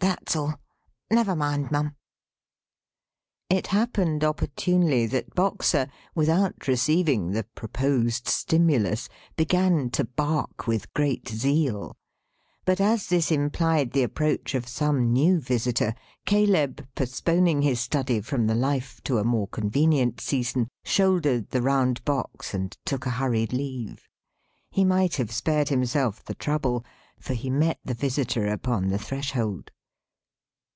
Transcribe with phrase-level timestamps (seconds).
[0.00, 0.60] That's all.
[1.10, 1.96] Never mind Mum."
[3.50, 11.28] It happened opportunely, that Boxer, without receiving the proposed stimulus, began to bark with great
[11.28, 11.96] zeal.
[12.64, 15.94] But as this implied the approach of some new visitor,
[16.26, 22.04] Caleb, postponing his study from the life to a more convenient season, shouldered the round
[22.04, 24.08] box, and took a hurried leave.
[24.70, 26.84] He might have spared himself the trouble,
[27.18, 29.70] for he met the visitor upon the threshold.